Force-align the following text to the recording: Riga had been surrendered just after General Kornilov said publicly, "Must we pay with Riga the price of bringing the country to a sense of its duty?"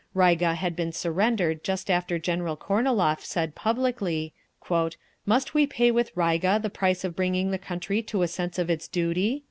Riga 0.15 0.55
had 0.55 0.75
been 0.75 0.91
surrendered 0.91 1.63
just 1.63 1.87
after 1.91 2.17
General 2.17 2.57
Kornilov 2.57 3.19
said 3.19 3.53
publicly, 3.53 4.33
"Must 5.27 5.53
we 5.53 5.67
pay 5.67 5.91
with 5.91 6.11
Riga 6.15 6.57
the 6.59 6.71
price 6.71 7.03
of 7.03 7.15
bringing 7.15 7.51
the 7.51 7.59
country 7.59 8.01
to 8.01 8.23
a 8.23 8.27
sense 8.27 8.57
of 8.57 8.67
its 8.71 8.87
duty?" 8.87 9.39